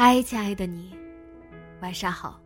[0.00, 0.96] 嗨，亲爱的你，
[1.80, 2.40] 晚上好。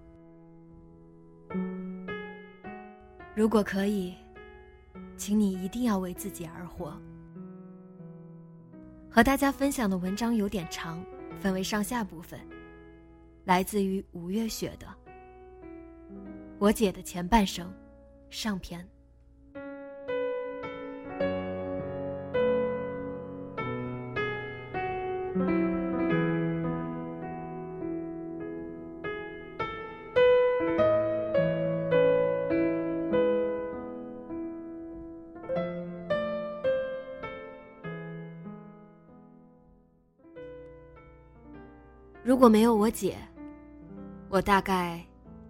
[3.35, 4.15] 如果可以，
[5.19, 6.99] 请你一定要为自己而活。
[9.11, 11.05] 和大家分享的文章有点长，
[11.39, 12.41] 分为上下部分。
[13.45, 14.87] 来自于五月雪的
[16.59, 17.69] 《我姐的前半生》
[18.31, 18.83] 上篇。
[42.43, 43.17] 如果没有我姐，
[44.29, 45.01] 我大概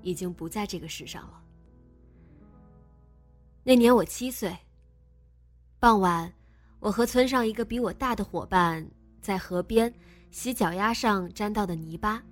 [0.02, 1.42] 已经不在这个世上了。
[3.62, 4.54] 那年我七岁。
[5.80, 6.30] 傍晚，
[6.80, 8.86] 我和村上一个比我大的伙伴
[9.22, 9.90] 在河边
[10.30, 12.22] 洗脚丫上沾到的泥巴。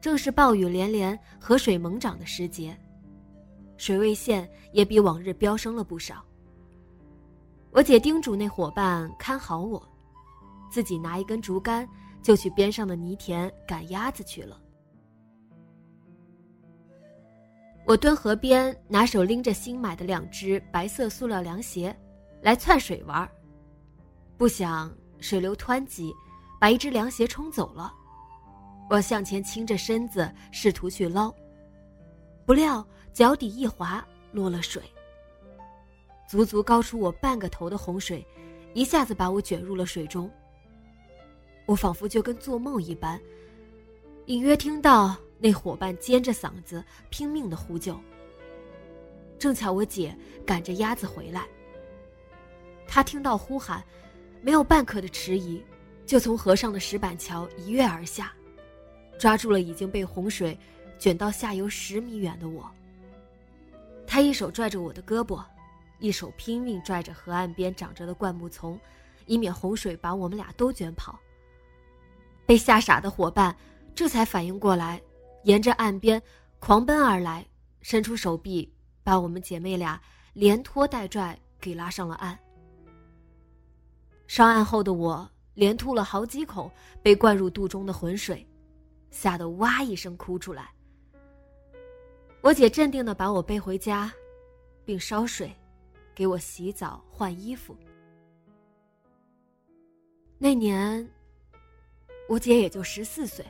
[0.00, 2.78] 正是暴雨连连、河水猛涨的时节，
[3.76, 6.24] 水位线也比往日飙升了不少。
[7.72, 9.82] 我姐叮嘱那伙伴看好我，
[10.70, 11.84] 自己拿一根竹竿。
[12.26, 14.60] 就去边上的泥田赶鸭子去了。
[17.86, 21.96] 我蹲河边，拿手拎着新买的两只白色塑料凉鞋，
[22.42, 23.30] 来窜水玩。
[24.36, 26.12] 不想水流湍急，
[26.60, 27.94] 把一只凉鞋冲走了。
[28.90, 31.32] 我向前倾着身子，试图去捞，
[32.44, 34.82] 不料脚底一滑，落了水。
[36.28, 38.26] 足足高出我半个头的洪水，
[38.74, 40.28] 一下子把我卷入了水中。
[41.66, 43.20] 我仿佛就跟做梦一般，
[44.26, 48.00] 隐约听到那伙伴尖着嗓子拼命的呼救。
[49.38, 50.16] 正巧我姐
[50.46, 51.44] 赶着鸭子回来，
[52.86, 53.84] 她听到呼喊，
[54.40, 55.60] 没有半刻的迟疑，
[56.06, 58.32] 就从河上的石板桥一跃而下，
[59.18, 60.56] 抓住了已经被洪水
[60.98, 62.70] 卷到下游十米远的我。
[64.06, 65.44] 她一手拽着我的胳膊，
[65.98, 68.78] 一手拼命拽着河岸边长着的灌木丛，
[69.26, 71.18] 以免洪水把我们俩都卷跑。
[72.46, 73.54] 被吓傻的伙伴，
[73.92, 75.02] 这才反应过来，
[75.42, 76.22] 沿着岸边
[76.60, 77.44] 狂奔而来，
[77.80, 80.00] 伸出手臂，把我们姐妹俩
[80.32, 82.38] 连拖带拽给拉上了岸。
[84.28, 86.70] 上岸后的我，连吐了好几口
[87.02, 88.46] 被灌入肚中的浑水，
[89.10, 90.70] 吓得哇一声哭出来。
[92.42, 94.12] 我姐镇定的把我背回家，
[94.84, 95.52] 并烧水，
[96.14, 97.76] 给我洗澡换衣服。
[100.38, 101.04] 那年。
[102.28, 103.44] 我姐也就十四岁。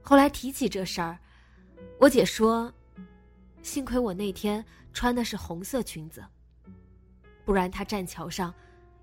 [0.00, 1.18] 后来提起这事儿，
[1.98, 2.72] 我姐说
[3.62, 6.22] ：“幸亏我那天穿的是红色裙子，
[7.44, 8.52] 不然她站桥上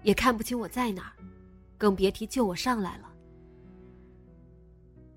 [0.03, 1.13] 也看不清我在哪儿，
[1.77, 3.11] 更别提救我上来了。”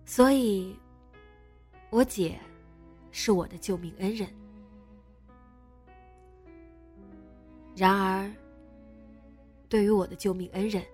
[0.07, 0.77] 所以，
[1.91, 2.39] 我姐
[3.11, 4.29] 是我的救命恩人。
[7.75, 8.31] 然而，
[9.69, 10.85] 对于我的救命恩人，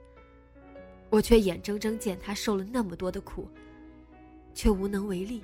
[1.10, 3.48] 我却眼睁睁见他受了那么多的苦，
[4.54, 5.42] 却无能为力。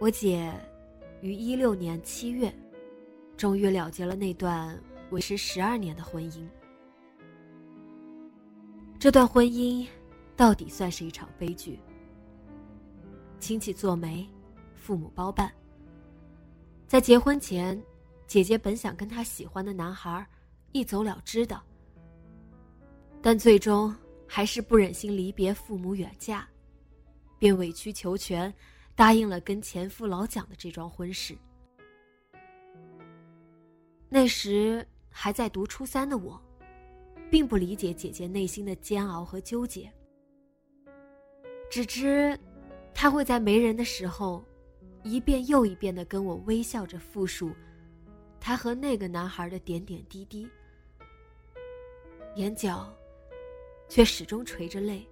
[0.00, 0.52] 我姐
[1.20, 2.54] 于一六年七月，
[3.36, 6.46] 终于了结了那段维持十二年的婚姻。
[8.96, 9.84] 这段婚姻
[10.36, 11.80] 到底算是一场悲剧。
[13.40, 14.28] 亲戚做媒，
[14.74, 15.52] 父母包办。
[16.86, 17.80] 在结婚前，
[18.26, 20.24] 姐姐本想跟她喜欢的男孩。
[20.72, 21.60] 一走了之的，
[23.22, 23.94] 但最终
[24.26, 26.46] 还是不忍心离别父母远嫁，
[27.38, 28.52] 便委曲求全，
[28.94, 31.36] 答应了跟前夫老蒋的这桩婚事。
[34.08, 36.40] 那时还在读初三的我，
[37.30, 39.92] 并不理解姐姐内心的煎熬和纠结，
[41.70, 42.38] 只知
[42.94, 44.44] 她会在没人的时候，
[45.02, 47.52] 一遍又一遍的跟我微笑着复述，
[48.40, 50.48] 她和那个男孩的点点滴滴，
[52.36, 52.92] 眼角
[53.88, 55.06] 却始终垂着泪，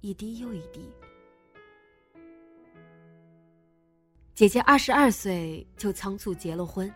[0.00, 0.90] 一滴又一滴。
[4.34, 6.92] 姐姐二十二岁就仓促结了婚。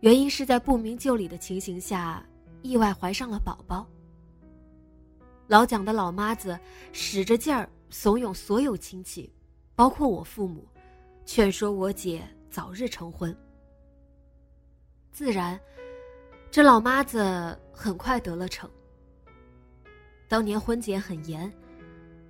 [0.00, 2.26] 原因是在不明就里的情形下，
[2.60, 3.86] 意外怀上了宝宝。
[5.46, 6.58] 老蒋的老妈子
[6.92, 9.32] 使着劲儿怂恿所有亲戚，
[9.74, 10.66] 包括我父母，
[11.24, 13.34] 劝说我姐早日成婚。
[15.12, 15.58] 自然，
[16.54, 18.70] 这老妈子很快得了逞。
[20.28, 21.52] 当年婚检很严，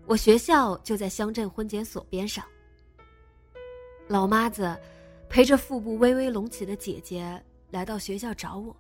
[0.06, 2.42] 我学校就在乡镇婚检所边上。
[4.08, 4.74] 老妈子
[5.28, 7.38] 陪着腹部微微隆起的姐姐。
[7.70, 8.74] 来到学校找我，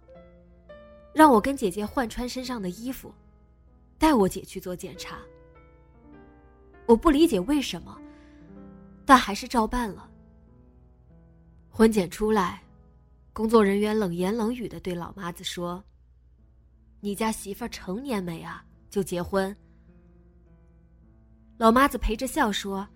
[1.12, 3.12] 让我跟姐姐换穿身上的衣服，
[3.98, 5.18] 带我姐去做检查。
[6.86, 8.00] 我不理解为什么，
[9.04, 10.08] 但还是照办了。
[11.68, 12.62] 婚检出来，
[13.34, 15.82] 工作人员冷言冷语的对老妈子说
[17.02, 18.64] ：“你家媳妇儿成年没啊？
[18.88, 19.54] 就结婚？”
[21.58, 22.88] 老妈子陪着笑说：“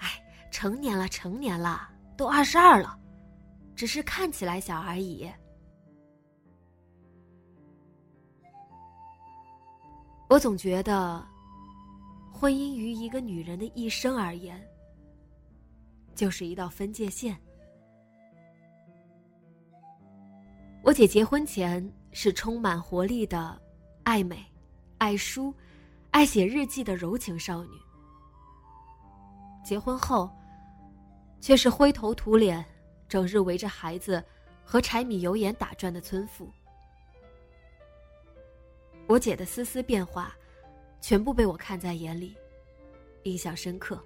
[0.00, 0.08] 哎，
[0.50, 2.98] 成年了，成年了，都二十二了。”
[3.76, 5.30] 只是看起来小而已。
[10.30, 11.22] 我总觉得，
[12.32, 14.58] 婚姻于一个女人的一生而言，
[16.14, 17.38] 就是一道分界线。
[20.86, 23.60] 我姐结婚前是充满活力的、
[24.04, 24.46] 爱美、
[24.98, 25.52] 爱书、
[26.12, 27.70] 爱写日记的柔情少女，
[29.64, 30.30] 结婚后，
[31.40, 32.64] 却是灰头土脸。
[33.08, 34.22] 整日围着孩子
[34.64, 36.48] 和柴米油盐打转的村妇，
[39.08, 40.36] 我姐的丝丝变化，
[41.00, 42.36] 全部被我看在眼里，
[43.24, 44.00] 印象深刻。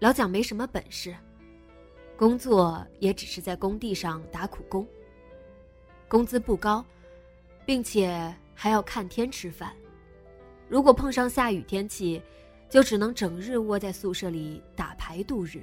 [0.00, 1.14] 老蒋没什么本事，
[2.16, 4.86] 工作也只是在工地上打苦工，
[6.08, 6.82] 工资不高，
[7.66, 9.76] 并且还要看天吃饭，
[10.66, 12.22] 如果碰上下雨天气，
[12.70, 15.62] 就只能整日窝在宿舍里打牌度日。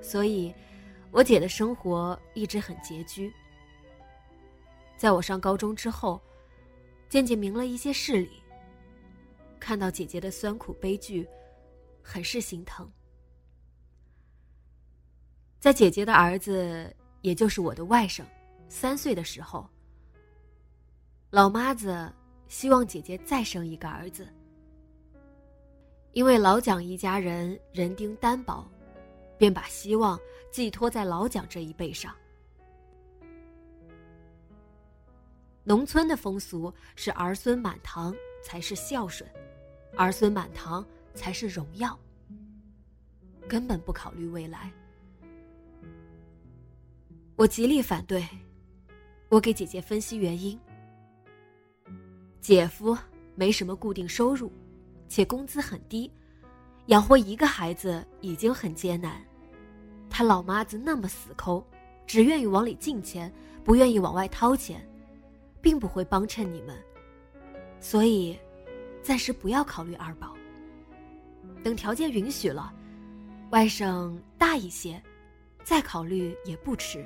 [0.00, 0.54] 所以，
[1.10, 3.32] 我姐的生活一直很拮据。
[4.96, 6.20] 在我上高中之后，
[7.08, 8.30] 渐渐明了一些事理。
[9.58, 11.28] 看到姐姐的酸苦悲剧，
[12.00, 12.88] 很是心疼。
[15.62, 18.24] 在姐姐的儿子，也就是我的外甥，
[18.68, 19.64] 三岁的时候，
[21.30, 22.12] 老妈子
[22.48, 24.26] 希望姐姐再生一个儿子，
[26.14, 28.68] 因为老蒋一家人人丁单薄。
[29.38, 30.16] 便把希望
[30.52, 32.14] 寄托在老蒋这一辈上。
[35.64, 39.28] 农村的风俗是儿孙满堂才是孝顺，
[39.96, 41.98] 儿孙满堂才是荣耀，
[43.48, 44.72] 根本不考虑未来。
[47.34, 48.26] 我极力反对，
[49.30, 50.58] 我给姐姐分析原因：
[52.40, 52.96] 姐夫
[53.34, 54.52] 没什么固定收入，
[55.08, 56.12] 且工资很低，
[56.86, 59.20] 养活一个孩子已经很艰难。
[60.10, 61.66] 他老妈子那么死抠，
[62.06, 63.32] 只愿意往里进钱，
[63.64, 64.86] 不愿意往外掏钱，
[65.62, 66.76] 并不会帮衬你们，
[67.80, 68.38] 所以
[69.02, 70.36] 暂时不要考虑二宝。
[71.64, 72.72] 等条件允许了，
[73.50, 75.02] 外甥大一些，
[75.64, 77.04] 再考虑也不迟。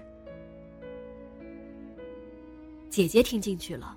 [2.97, 3.95] 姐姐听进去了，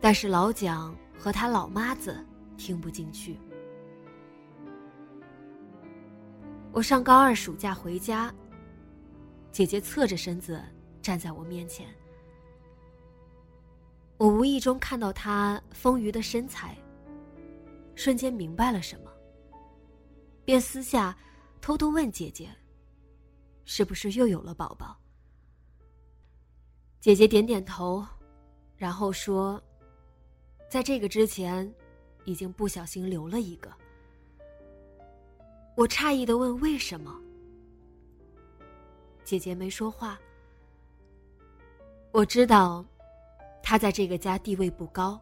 [0.00, 2.24] 但是老蒋和他老妈子
[2.56, 3.36] 听不进去。
[6.70, 8.32] 我上高二暑假回家，
[9.50, 10.62] 姐姐侧着身子
[11.02, 11.88] 站在我面前。
[14.16, 16.78] 我无意中看到她丰腴的身材，
[17.96, 19.10] 瞬间明白了什么，
[20.44, 21.18] 便私下
[21.60, 22.48] 偷偷问姐姐
[23.66, 24.96] ：“是不是又有了宝宝？”
[27.06, 28.04] 姐姐点点头，
[28.76, 29.62] 然后说
[30.68, 31.72] ：“在这个之前，
[32.24, 33.72] 已经不小心留了一个。”
[35.78, 37.16] 我诧异的问：“为什么？”
[39.22, 40.18] 姐姐没说话。
[42.10, 42.84] 我知道，
[43.62, 45.16] 她在这个家地位不高，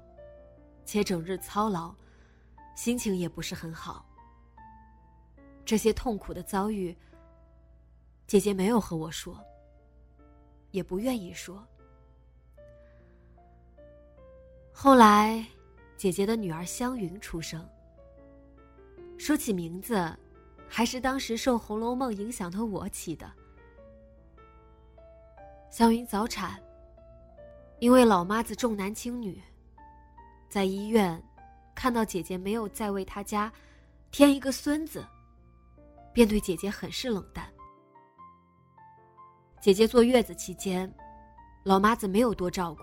[0.87, 1.95] 且整日操劳，
[2.75, 4.07] 心情也不是很好。
[5.67, 6.97] 这些痛苦的遭遇，
[8.27, 9.39] 姐姐没有和我说，
[10.71, 11.63] 也不愿意说。
[14.77, 15.43] 后来，
[15.97, 17.65] 姐姐的女儿香云出生。
[19.17, 20.15] 说起名字，
[20.69, 23.31] 还是当时受《红楼梦》影响的我起的。
[25.71, 26.61] 湘云早产，
[27.79, 29.41] 因为老妈子重男轻女，
[30.51, 31.23] 在医院
[31.73, 33.51] 看到姐姐没有再为她家
[34.11, 35.07] 添一个孙子，
[36.13, 37.49] 便对姐姐很是冷淡。
[39.61, 40.93] 姐姐坐月子期间，
[41.63, 42.83] 老妈子没有多照顾，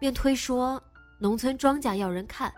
[0.00, 0.82] 便推说
[1.22, 2.52] 农村庄稼要人看。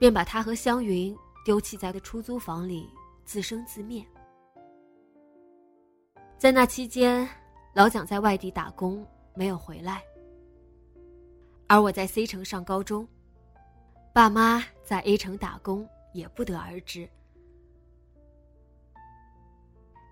[0.00, 2.90] 便把他和湘云丢弃在的出租房里，
[3.24, 4.04] 自生自灭。
[6.36, 7.28] 在那期间，
[7.72, 10.02] 老蒋在外地打工，没有回来。
[11.68, 13.06] 而我在 C 城上高中，
[14.12, 17.08] 爸妈在 A 城打工，也不得而知。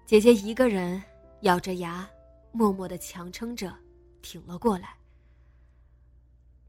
[0.07, 1.03] 姐姐一个人
[1.41, 2.09] 咬着牙，
[2.53, 3.75] 默默的强撑着，
[4.23, 5.00] 挺了过来。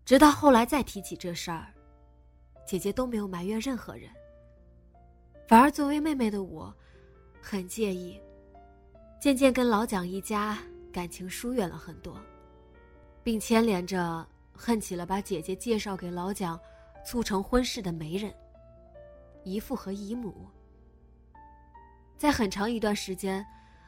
[0.06, 1.74] 直到后来再提起这事儿。
[2.66, 4.10] 姐姐都没有埋怨任何人，
[5.48, 6.74] 反而作为妹妹的我，
[7.42, 8.22] 很介意。
[9.20, 10.58] 渐渐跟老蒋一家
[10.92, 12.18] 感情疏远了很多，
[13.24, 16.58] 并牵连着恨起了把姐姐介绍给老蒋，
[17.06, 18.34] 促成婚事的媒人——
[19.44, 20.48] 姨父和姨母。
[22.18, 23.46] 在很长一段时间，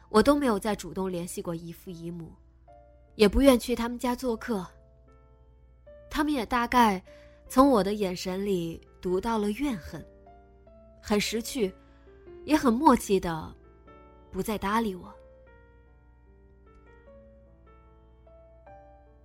[0.09, 2.33] 我都没有再主动联系过姨父姨母，
[3.15, 4.67] 也不愿去他们家做客。
[6.13, 7.03] 他们也大概。
[7.49, 10.03] 从我的眼神里读到了怨恨，
[10.99, 11.71] 很识趣，
[12.45, 13.55] 也很默契的，
[14.31, 15.13] 不再搭理我。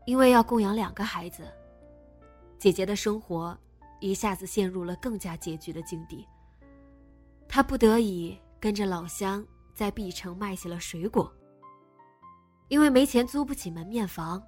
[0.04, 1.42] 因为要供养两个孩子，
[2.58, 3.56] 姐姐的生活
[4.00, 6.26] 一下子陷入了更加拮据的境地。
[7.48, 11.32] 她不得已跟着老乡在 B 城卖起了水果。
[12.68, 14.42] 因为没钱租不起门面房，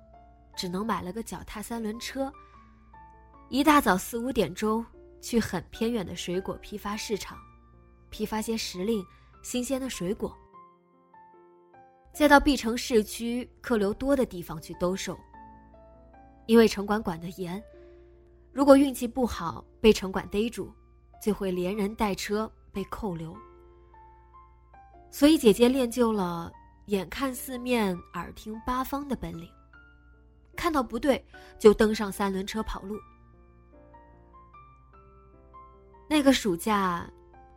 [0.60, 2.30] 只能买了个脚踏三轮车。
[3.48, 4.84] 一大早四五点钟
[5.18, 7.38] 去很偏远的水果批发市场，
[8.10, 9.02] 批发些时令、
[9.42, 10.36] 新鲜的水果，
[12.12, 15.18] 再到 B 城市区客流多的地方去兜售。
[16.44, 17.62] 因为城管管得严，
[18.52, 20.70] 如果运气不好被城管逮住，
[21.22, 23.34] 就会连人带车被扣留。
[25.10, 26.52] 所以姐姐练就了
[26.88, 29.50] 眼看四面、耳听八方的本领，
[30.60, 31.24] 看到不对
[31.58, 33.00] 就登上三轮车跑路。
[36.06, 37.10] 那个暑假，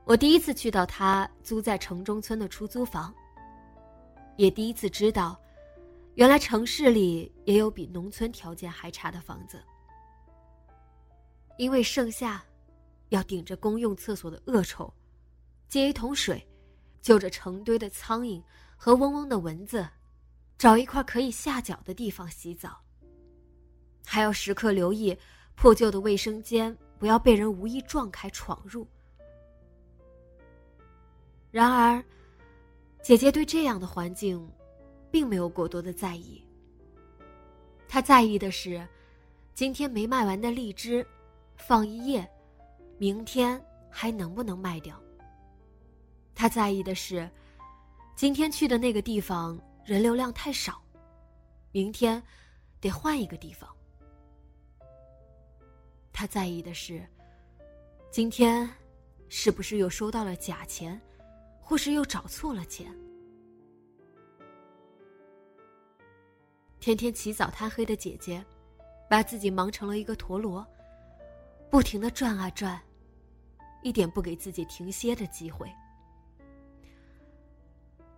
[0.06, 3.14] 我第一次去到他租在城中村的出租房。
[4.38, 5.38] 也第一次知道，
[6.16, 9.62] 原来城市里也有比农村条件还差的房子。
[11.58, 12.42] 因为盛夏，
[13.10, 14.92] 要顶着公用厕所的恶臭，
[15.68, 16.42] 接一桶水，
[17.02, 18.42] 就着成堆的苍蝇
[18.78, 19.86] 和嗡嗡的蚊子，
[20.58, 22.80] 找一块可以下脚的地方洗澡。
[24.06, 25.18] 还要时刻留意
[25.56, 26.76] 破旧的卫生间。
[27.00, 28.88] 不要被人无意撞开闯入。
[31.52, 32.02] 然而，
[33.02, 34.50] 姐姐对这样的环境，
[35.12, 36.42] 并没有过多的在意。
[37.90, 38.88] 她在意的是，
[39.54, 41.06] 今天没卖完的荔枝，
[41.58, 42.26] 放一夜，
[42.98, 44.98] 明天还能不能卖掉？
[46.34, 47.30] 她在意的是，
[48.16, 50.82] 今天去的那个地方人流量太少，
[51.74, 52.24] 明天
[52.80, 53.70] 得换一个地方。
[56.14, 57.04] 他在意的是，
[58.12, 58.70] 今天
[59.28, 61.02] 是不是又收到了假钱，
[61.60, 62.96] 或是又找错了钱？
[66.80, 68.46] 天天起早贪黑的姐姐，
[69.10, 70.66] 把自己忙成了一个陀螺，
[71.72, 72.80] 不停的转啊转，
[73.82, 75.68] 一点不给自己停歇的机会。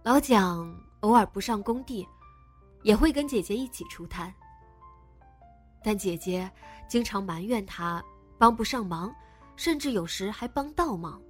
[0.03, 2.05] 老蒋偶尔不上工地，
[2.83, 4.33] 也会跟姐姐一起出摊。
[5.83, 6.51] 但姐姐
[6.87, 8.03] 经常埋怨他
[8.37, 9.13] 帮不上忙，
[9.55, 11.21] 甚至有时还帮倒忙。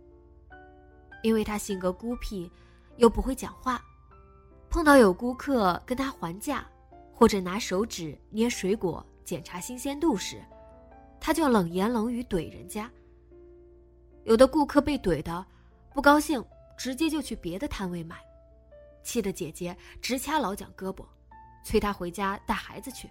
[1.24, 2.52] 因为他性格孤僻，
[2.98, 3.84] 又不会讲话，
[4.70, 6.66] 碰到有顾客跟他还价，
[7.14, 10.44] 或者拿手指捏水果检查新鲜度时，
[11.20, 12.92] 他就冷言冷语怼人家。
[14.24, 15.46] 有的顾客被怼的
[15.94, 16.44] 不高兴，
[16.78, 18.18] 直接就去别的摊位买，
[19.04, 21.06] 气得姐姐直掐老蒋胳膊，
[21.64, 23.10] 催他回家带孩子去。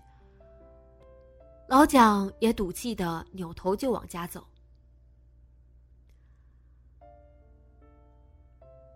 [1.67, 4.47] 老蒋也赌气的扭头就往家走，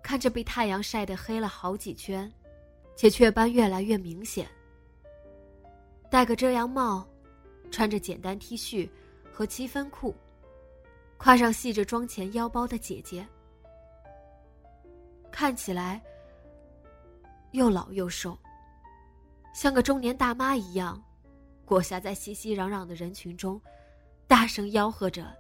[0.03, 2.31] 看着被太阳晒得黑了好几圈，
[2.95, 4.47] 且雀斑越来越明显。
[6.11, 7.09] 戴个遮阳帽，
[7.71, 8.89] 穿着简单 T 恤
[9.33, 10.15] 和七分裤，
[11.19, 13.27] 挎上系着妆前腰包的姐姐，
[15.33, 16.03] 看起来
[17.53, 18.39] 又老又瘦，
[19.55, 21.03] 像个中年大妈一样。
[21.69, 23.61] 裹挟在熙熙攘攘的人群中，
[24.27, 25.31] 大声吆喝着，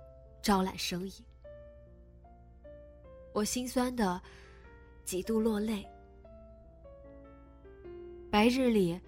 [0.42, 1.24] 招揽生意。
[3.32, 4.20] 我心酸的
[5.06, 5.88] 几度落泪。
[8.30, 9.00] 白日里，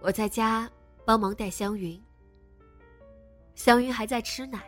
[0.00, 0.70] 我在家
[1.04, 2.02] 帮忙带香云。
[3.54, 4.64] 香云还在吃奶，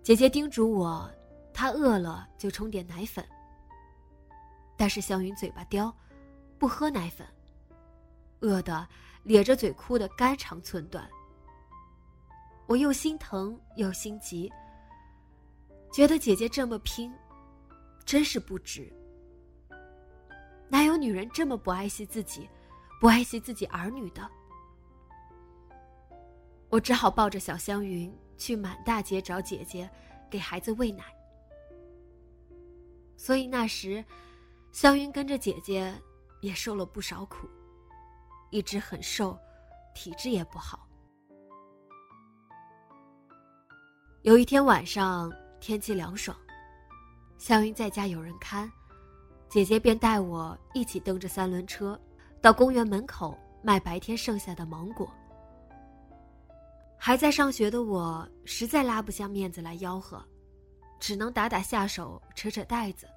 [0.00, 1.10] 姐姐叮嘱我，
[1.52, 3.26] 她饿了就冲点奶粉。
[4.76, 5.92] 但是香云嘴巴刁，
[6.56, 7.26] 不喝奶粉，
[8.42, 8.86] 饿的
[9.24, 11.08] 咧着嘴哭得肝肠寸断。
[12.66, 14.50] 我又心疼又心急，
[15.92, 17.12] 觉得姐姐这么拼，
[18.04, 18.90] 真是不值。
[20.68, 22.48] 哪有女人这么不爱惜自己，
[23.00, 24.28] 不爱惜自己儿女的？
[26.70, 29.88] 我只好抱着小香云去满大街找姐姐，
[30.30, 31.04] 给孩子喂奶。
[33.16, 34.04] 所以那时，
[34.72, 35.94] 香云跟着姐姐
[36.40, 37.46] 也受了不少苦，
[38.54, 39.36] 一直很瘦，
[39.96, 40.86] 体质也不好。
[44.22, 46.38] 有一天晚上，天气凉爽，
[47.36, 48.70] 湘云在家有人看，
[49.48, 52.00] 姐姐便带我一起蹬着三轮车，
[52.40, 55.10] 到公园门口卖白天剩下的芒果。
[56.96, 60.24] 还在上学的我，实在拉不下面子来吆喝，
[61.00, 63.08] 只能打打下手，扯扯袋子。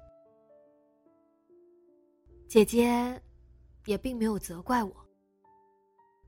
[2.48, 3.22] 姐姐
[3.84, 4.92] 也并没有责怪我，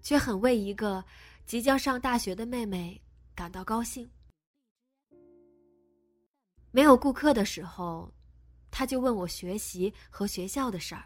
[0.00, 1.04] 却很为一个
[1.46, 3.00] 即将上大学的妹妹
[3.34, 4.08] 感到高兴。
[6.70, 8.12] 没有顾客的时候，
[8.70, 11.02] 他就问我学习和学校的事儿；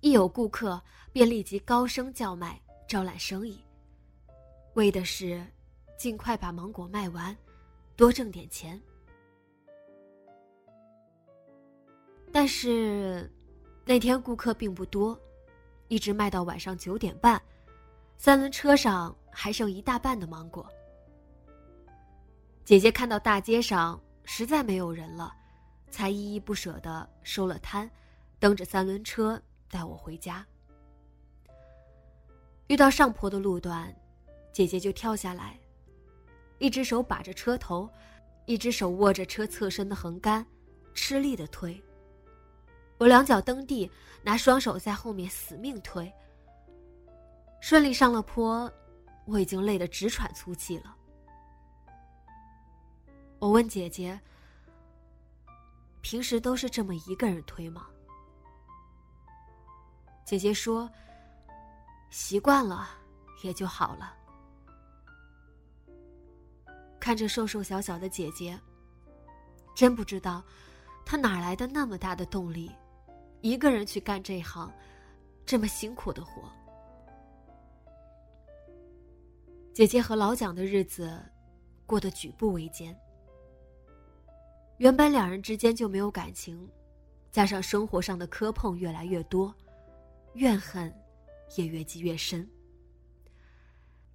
[0.00, 3.60] 一有顾客，便立即高声叫卖，招揽生意，
[4.74, 5.46] 为的是
[5.98, 7.36] 尽快把芒果卖完，
[7.96, 8.80] 多挣点钱。
[12.32, 13.30] 但是
[13.84, 15.18] 那天顾客并不多，
[15.88, 17.40] 一直卖到晚上九点半，
[18.16, 20.66] 三轮车上还剩一大半的芒果。
[22.64, 24.00] 姐姐看到大街上。
[24.28, 25.32] 实在没有人了，
[25.88, 27.88] 才依依不舍的收了摊，
[28.40, 30.44] 蹬着三轮车带我回家。
[32.66, 33.94] 遇到上坡的路段，
[34.52, 35.56] 姐姐就跳下来，
[36.58, 37.88] 一只手把着车头，
[38.46, 40.44] 一只手握着车侧身的横杆，
[40.92, 41.80] 吃力的推。
[42.98, 43.88] 我两脚蹬地，
[44.24, 46.12] 拿双手在后面死命推。
[47.68, 48.72] 顺利上了坡，
[49.24, 50.96] 我已经累得直喘粗气了。
[53.40, 54.20] 我问姐姐
[56.00, 57.88] ：“平时都是这么一个人推吗？”
[60.24, 60.88] 姐姐说
[62.08, 62.88] ：“习惯了，
[63.42, 64.14] 也就好了。”
[67.00, 68.56] 看着瘦瘦小小的姐姐，
[69.74, 70.40] 真不知道
[71.04, 72.70] 她哪来的那么大的动力，
[73.40, 74.72] 一个人去干这行
[75.44, 76.48] 这么辛苦的活。
[79.76, 81.22] 姐姐和老蒋的日子
[81.84, 82.98] 过得举步维艰。
[84.78, 86.66] 原本两人之间就没有感情，
[87.30, 89.54] 加上生活上的磕碰越来越多，
[90.32, 90.90] 怨恨
[91.56, 92.48] 也越积越深。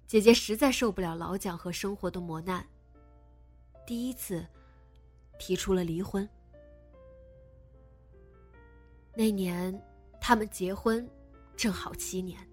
[0.04, 2.66] 姐姐实在受不了老蒋和生活的磨难，
[3.86, 4.44] 第一次
[5.38, 6.28] 提出了离婚。
[9.14, 9.80] 那年
[10.20, 11.08] 他们结婚
[11.54, 12.51] 正好七年。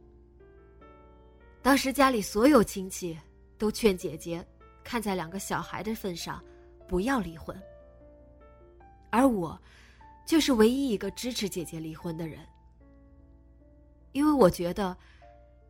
[1.61, 3.17] 当时家里所有亲戚
[3.57, 4.45] 都劝姐姐，
[4.83, 6.43] 看在两个小孩的份上，
[6.87, 7.55] 不要离婚。
[9.09, 9.59] 而我，
[10.25, 12.39] 就是唯一一个支持姐姐离婚的人。
[14.13, 14.95] 因为我觉得，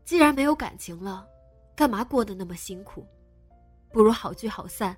[0.05, 1.27] 既然没有感情了，
[1.75, 3.05] 干嘛过得那么辛苦？
[3.91, 4.95] 不如好聚好散。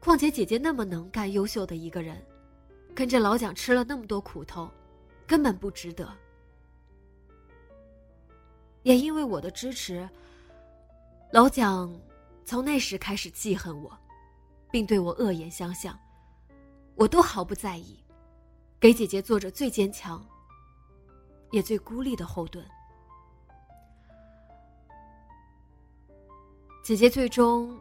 [0.00, 2.24] 况且姐姐那么能干、优秀的一个人，
[2.94, 4.70] 跟着老蒋吃了那么多苦头，
[5.26, 6.08] 根本不值得。
[8.88, 10.08] 也因为我的支持，
[11.30, 11.94] 老蒋
[12.46, 13.94] 从那时开始记恨我，
[14.70, 15.94] 并对我恶言相向。
[16.94, 18.02] 我都毫不在意，
[18.80, 20.26] 给姐姐做着最坚强，
[21.50, 22.66] 也最孤立的后盾。
[26.82, 27.78] 姐姐最终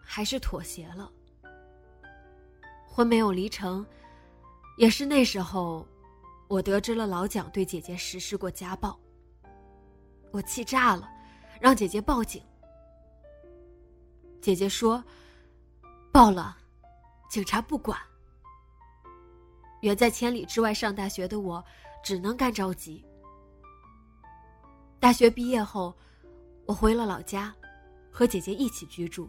[0.00, 1.10] 还是妥协了，
[2.86, 3.84] 婚没有离成，
[4.78, 5.84] 也是那时候，
[6.46, 8.96] 我得知了老蒋对姐姐实施过家暴。
[10.32, 11.08] 我气炸了，
[11.60, 12.42] 让姐姐报警。
[14.40, 15.02] 姐姐说
[16.10, 16.56] ：“报了，
[17.30, 17.96] 警察不管。”
[19.82, 21.62] 远在千里之外上大学的我，
[22.02, 23.04] 只能干着急。
[24.98, 25.94] 大学毕业后，
[26.66, 27.54] 我回了老家，
[28.10, 29.28] 和姐姐一起居住，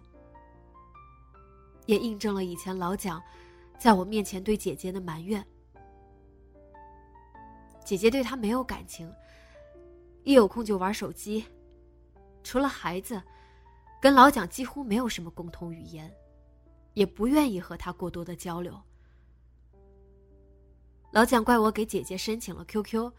[1.85, 3.21] 也印证了以前老蒋
[3.77, 5.45] 在我面前对姐姐的埋怨。
[7.83, 9.11] 姐姐对他没有感情，
[10.23, 11.45] 一有空就玩手机，
[12.43, 13.21] 除了孩子，
[14.01, 16.13] 跟老蒋几乎没有什么共同语言，
[16.93, 18.79] 也不愿意和他过多的交流。
[21.12, 23.12] 老蒋怪我给姐姐申请了 QQ，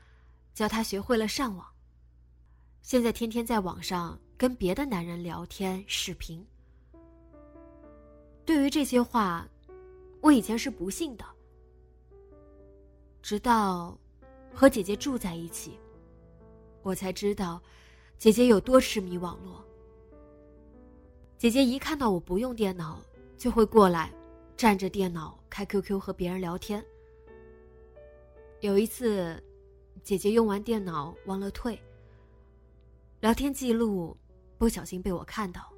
[0.52, 1.66] 教她学会了上网。
[2.82, 6.44] 现在天天在网上跟别的男人聊天视频。
[8.44, 9.48] 对于这些话，
[10.20, 11.24] 我以前是不信的。
[13.22, 13.96] 直到
[14.52, 15.78] 和姐姐住在一起，
[16.84, 17.60] 我才知道
[18.18, 19.64] 姐姐有多痴迷网络。
[21.38, 23.02] 姐姐一看到我不用电脑，
[23.36, 24.12] 就会过来，
[24.56, 26.84] 占着电脑开 QQ 和别人聊天。
[28.60, 29.42] 有一次，
[30.02, 31.82] 姐姐用完电脑忘了退，
[33.20, 34.16] 聊天记录
[34.58, 35.72] 不小心被我看到，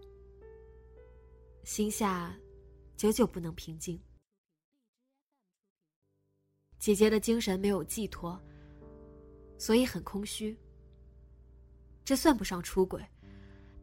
[1.62, 2.36] 心下
[2.96, 4.00] 久久不能平静。
[6.78, 8.40] 姐姐的精神没有寄托，
[9.56, 10.56] 所以很空虚。
[12.06, 13.04] 这算不上出轨，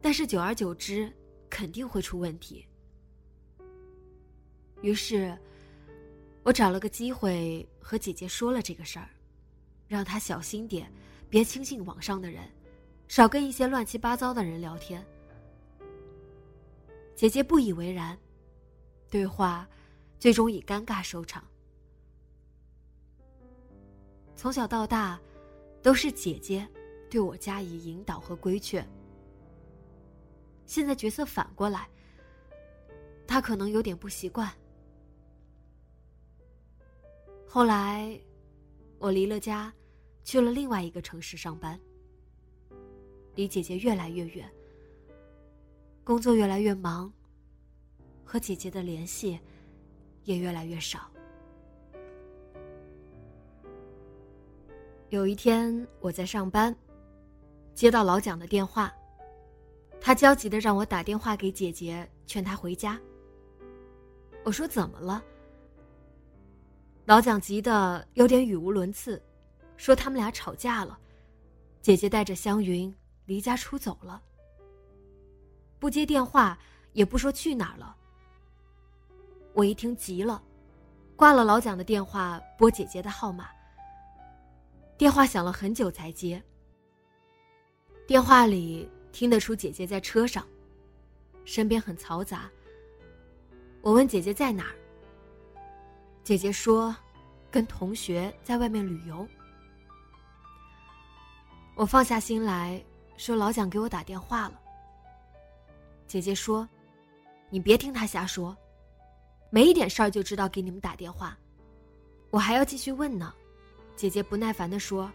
[0.00, 1.12] 但是久而久之
[1.48, 2.66] 肯定会出问题。
[4.82, 5.38] 于是。
[6.46, 9.08] 我找了个机会和姐姐说了这个事儿，
[9.88, 10.92] 让她小心点，
[11.30, 12.42] 别轻信网上的人，
[13.08, 15.02] 少跟一些乱七八糟的人聊天。
[17.16, 18.18] 姐姐不以为然，
[19.08, 19.66] 对话
[20.18, 21.42] 最终以尴尬收场。
[24.36, 25.18] 从小到大，
[25.80, 26.68] 都是姐姐
[27.14, 28.84] 对我加以引导和规劝。
[30.66, 31.88] 现在角色反过来，
[33.24, 34.50] 他可能有点不习惯。
[37.46, 38.20] 后来，
[38.98, 39.72] 我离了家，
[40.24, 41.78] 去了另外一个城市上班，
[43.36, 44.52] 离姐姐越来越远，
[46.02, 47.12] 工作越来越忙，
[48.24, 49.38] 和姐姐的联系
[50.24, 51.08] 也越来越少。
[55.10, 56.76] 有一天，我在上班，
[57.74, 58.94] 接到老蒋的电话，
[60.00, 63.00] 他焦急的让我打电话给姐姐，劝她回家。
[64.44, 65.22] 我说：“怎么了？”
[67.04, 69.20] 老蒋急得有点语无伦次，
[69.76, 70.98] 说他们俩吵架了，
[71.82, 72.94] 姐姐带着香云
[73.26, 74.22] 离家出走了，
[75.78, 76.58] 不接电话，
[76.92, 77.96] 也不说去哪儿了。
[79.52, 80.42] 我一听急了，
[81.16, 83.48] 挂了老蒋的电话，拨姐姐的号码。
[84.96, 86.42] 电话响了很久才接，
[88.06, 90.46] 电话里听得出姐姐在车上，
[91.46, 92.50] 身边很嘈杂。
[93.80, 94.74] 我问姐姐在哪儿。
[96.22, 96.94] 姐姐说
[97.50, 99.26] ：“跟同学在外面旅游。”
[101.74, 102.82] 我放下心来
[103.16, 104.60] 说：“老蒋给我打电话了。”
[106.06, 106.68] 姐姐说
[107.48, 108.54] ：“你别听他瞎说，
[109.48, 111.38] 没一点事儿就知道给你们打电话。”
[112.30, 113.32] 我还要继续问呢，
[113.96, 115.10] 姐姐不耐烦的说：“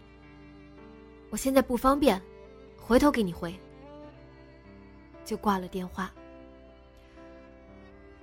[1.30, 2.20] 我现在不方便，
[2.90, 3.54] 回头给你回。”
[5.24, 6.12] 就挂了电话。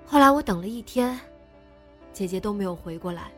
[0.05, 1.17] 后来我等了一天。
[2.11, 3.31] 姐姐都没有回过来。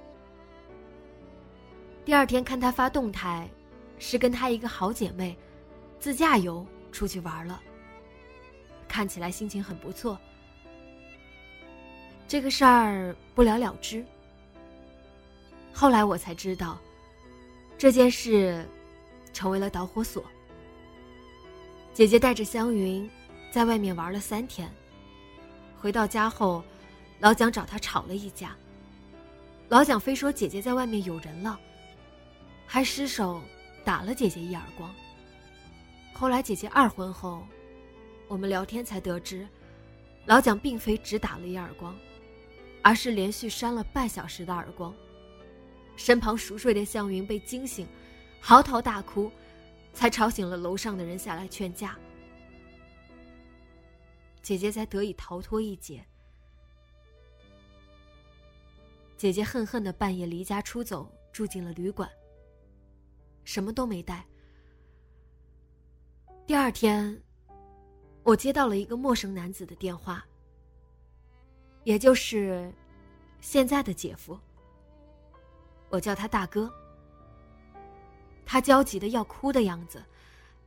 [2.06, 3.48] 第二天看她发动态，
[3.98, 5.38] 是跟她一个好姐妹
[6.00, 7.62] 自驾游出去玩了。
[8.88, 10.18] 看起来心情很不错。
[12.26, 14.04] 这个事儿不了了之。
[15.74, 16.80] 后来我才知道，
[17.78, 18.66] 这件事
[19.34, 20.24] 成为了导火索。
[21.94, 23.10] 姐姐带着香云
[23.52, 24.72] 在外面玩了三天，
[25.78, 26.64] 回到家后，
[27.20, 28.56] 老蒋找她吵了一架。
[29.68, 31.60] 老蒋非说姐姐在外面有人了，
[32.66, 33.42] 还失手
[33.84, 34.94] 打了姐姐一耳光。
[36.14, 37.44] 后来姐姐二婚后，
[38.28, 39.48] 我们聊天才得知，
[40.26, 41.96] 老蒋并非只打了一耳光，
[42.82, 44.94] 而是连续扇了半小时的耳光。
[45.96, 47.86] 身旁熟睡的向云被惊醒，
[48.40, 49.30] 嚎啕大哭，
[49.94, 51.98] 才吵醒了楼上的人下来劝架，
[54.42, 56.06] 姐姐才得以逃脱一劫。
[59.18, 62.10] 姐姐恨恨的半夜离家出走，住进了旅馆。
[63.44, 64.26] 什么都没带。
[66.48, 67.22] 第二天，
[68.24, 70.26] 我接到了一个陌生男子的电话，
[71.84, 72.72] 也就是
[73.42, 74.40] 现在的姐夫。
[75.90, 76.72] 我叫他大哥。
[78.52, 80.04] 他焦急的要哭的样子，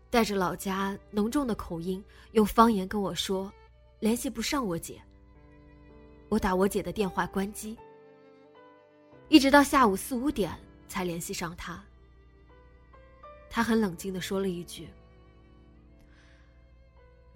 [0.09, 3.53] 带着老家浓重的口音，用方言跟我说，
[3.99, 5.03] 联系不上我姐。
[6.29, 7.77] 我打我姐的电话关机。
[9.29, 11.83] 一直到下午四五点才联系上他。
[13.51, 14.89] 他很冷静的说了一句：“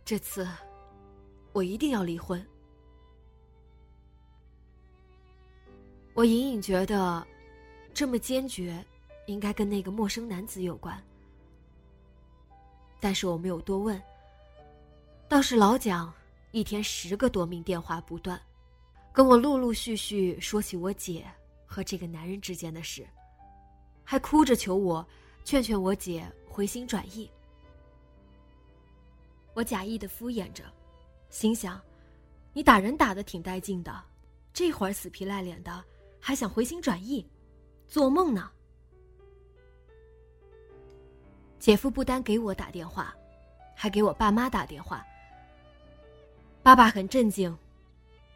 [0.06, 0.48] 这次，
[1.52, 2.40] 我一定要离婚。”
[6.14, 7.26] 我隐隐觉得，
[7.92, 8.80] 这么坚决，
[9.26, 11.00] 应该跟那个陌生男子有关。
[13.00, 14.00] 但是我没有多问。
[15.28, 16.12] 倒是老蒋，
[16.52, 18.40] 一天十个多命电话不断，
[19.12, 21.24] 跟我陆陆续续说起我姐。
[21.68, 23.04] 和这个男人之间的事，
[24.04, 25.04] 还哭着求我
[25.44, 27.28] 劝劝我姐回心转意。
[29.52, 30.62] 我假意的敷衍着，
[31.28, 31.78] 心想：
[32.52, 34.00] 你打人打的挺带劲的，
[34.54, 35.84] 这会儿死皮赖脸的，
[36.20, 37.28] 还想回心转意，
[37.88, 38.48] 做梦呢！
[41.58, 43.14] 姐夫不单给我打电话，
[43.74, 45.04] 还给我爸妈打电话。
[46.62, 47.56] 爸爸很震惊，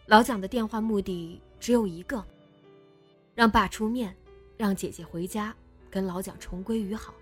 [0.06, 2.24] 老蒋的电话目的只有一个：
[3.34, 4.16] 让爸出面，
[4.56, 5.54] 让姐姐回家
[5.90, 7.12] 跟老蒋重归于好。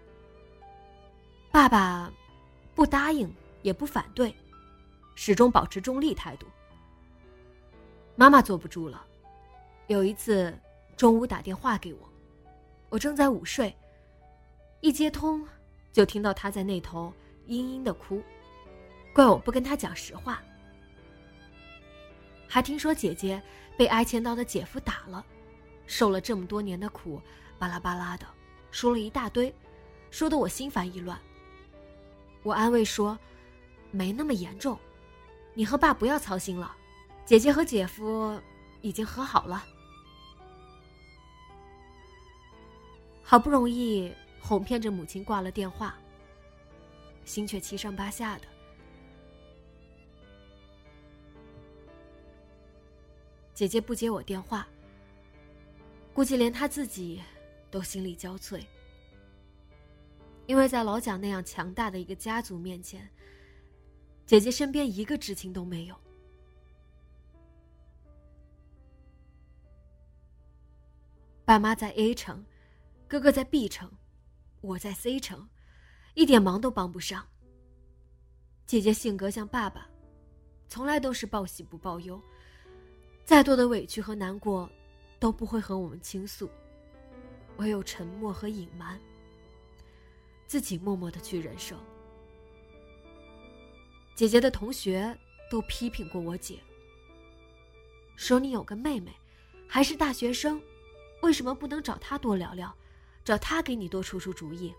[1.51, 2.13] 爸爸
[2.75, 3.33] 不答应
[3.63, 4.35] 也不反对，
[5.15, 6.47] 始终保持中立态度。
[8.15, 9.05] 妈妈坐不住了，
[9.87, 10.57] 有一次
[10.97, 12.01] 中午打电话给我，
[12.89, 13.75] 我正在午睡，
[14.81, 15.47] 一接通
[15.99, 17.13] 就听到他在那头
[17.49, 18.23] 嘤嘤的哭，
[19.13, 20.41] 怪我不跟他讲实话。
[22.47, 23.43] 还听说姐姐
[23.77, 25.27] 被挨千刀的姐夫打了，
[25.89, 27.21] 受了这么多年的苦，
[27.59, 28.25] 巴拉巴拉的
[28.71, 29.53] 说了一大堆，
[30.09, 31.19] 说的我心烦意乱。
[32.45, 33.19] 我安慰说，
[33.91, 34.79] 没那么严重，
[35.53, 36.77] 你和爸不要操心了，
[37.25, 38.41] 姐姐和姐夫
[38.83, 39.65] 已经和好了。
[43.21, 45.99] 好不容易哄骗着母亲挂了电话，
[47.25, 48.45] 心却七上八下的。
[53.53, 54.69] 姐姐不接我电话，
[56.15, 57.21] 估计连她自己
[57.71, 58.65] 都心力交瘁。
[60.47, 63.07] 因为在老蒋那样强大的一个家族面前，
[64.25, 65.97] 姐姐身边一个知青都没有。
[71.45, 72.45] 爸妈在 A 城，
[73.09, 73.91] 哥哥在 B 城，
[74.61, 75.49] 我在 C 城，
[76.15, 77.27] 一点忙都帮不上。
[78.67, 79.89] 姐姐性格像爸爸，
[80.69, 82.21] 从来都是报喜不报忧。
[83.25, 84.69] 再多的委屈和难过，
[85.19, 86.51] 都不会和我们倾诉，
[87.59, 88.99] 唯有沉默和隐瞒，
[90.47, 91.77] 自己默默的去忍受。
[94.15, 95.17] 姐姐的同学
[95.51, 96.59] 都批评过我姐，
[98.17, 99.15] 说你有个妹妹，
[99.69, 100.61] 还是大学生，
[101.23, 102.75] 为什么不能找她多聊聊，
[103.29, 104.75] 找他给你多出出主意？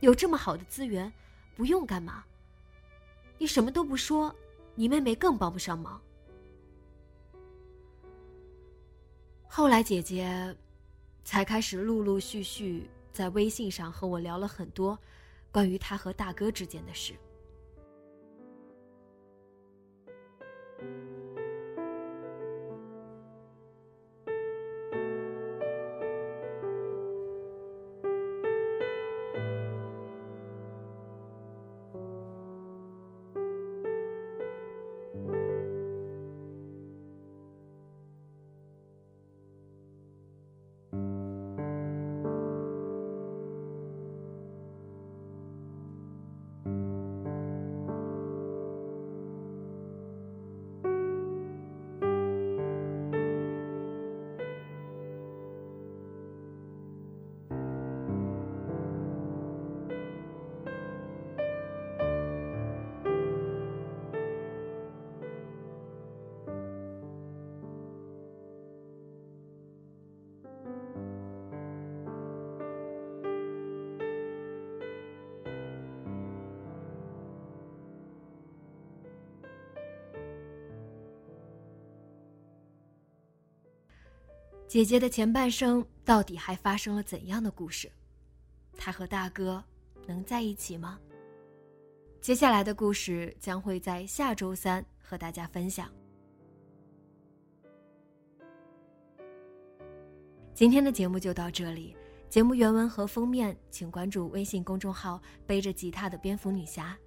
[0.00, 1.12] 有这么好的资源，
[1.54, 2.24] 不用干嘛？
[3.36, 4.34] 你什么都不说，
[4.74, 6.00] 你妹妹更帮不上忙。
[9.46, 10.56] 后来，姐姐
[11.24, 14.98] 才开始陆陆续续在微信上和我聊了很多
[15.52, 17.12] 关于她和大哥之间的事。
[84.74, 87.88] 姐姐的前半生到底还发生了怎样的故事？
[88.76, 89.62] 她和大哥
[90.04, 90.98] 能在一起吗？
[92.20, 95.88] 接下来的故事将会在下周三和大家分享。
[100.52, 101.96] 今天的节目就到这里，
[102.28, 106.98] 节目原文和封面请关注微信公众号“背着吉他的蝙蝠女侠”。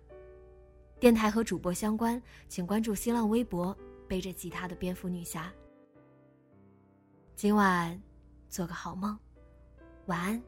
[1.02, 3.78] 电台和主播相关，请关注新浪微博
[4.08, 5.54] “背着吉他的蝙蝠女侠”。
[7.38, 8.02] 今晚，
[8.50, 9.16] 做个好梦，
[10.08, 10.42] 晚安。